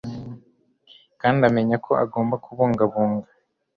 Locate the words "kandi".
1.21-1.41